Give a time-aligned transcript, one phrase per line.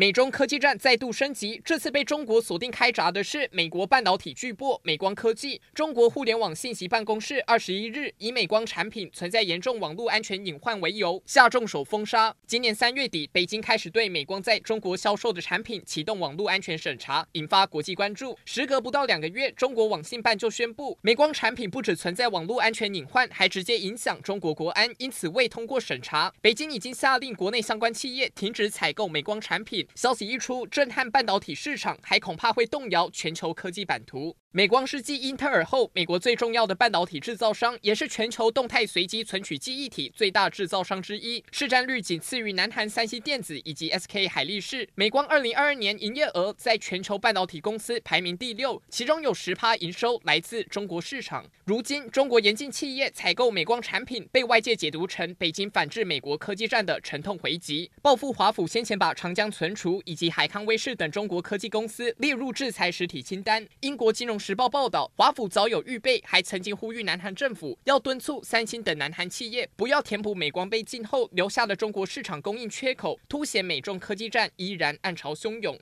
[0.00, 5.60] 美中科技战再度升级，这次被中国锁定开闸的是美国半导体巨擘美光科技。
[5.74, 12.34] 中国互联网信息办公室二十一日以美光产品存在严重网络安全隐患为由，下重手封杀。
[12.46, 18.34] 今年三月底，北京开始对美光在中国销售的产品启动网络安全审查，引发国际关注。
[18.46, 26.32] 时隔不到两个月，中国网信办就宣布，美光产品不只存在网络安全隐患，还直接影响中国国安，因此未通过审查。
[26.40, 29.86] 北京已经下令国内相关企业停止采购美光产品。
[29.94, 34.36] 消息一出，震撼半导体市场，还恐怕会动摇全球科技版图。
[34.52, 44.88] 美光是继英特尔后，美国最重要的半导体制造商，也是全球动态随机存取记忆体最大制造商之一，市占率仅次于南韩三星电子以及 SK 海力士。
[44.96, 51.46] 美光二零二二年营业额在全球半导体公司排名第六，其中有十趴营收来自中国市场。
[51.64, 63.64] 如今，中国严禁企业采购美光产品，被外界解读成北京反制美国科技战的沉痛回击，报复华府先前把长江存储以及海康威视等中国科技公司列入制裁实体清单。
[63.82, 75.78] 英国金融时报报道，华府早有预备，还曾经呼吁南韩政府要敦促三星等南韩企业不要填补美光被禁后留下的中国市场供应缺口，凸显美中科技战依然暗潮汹涌。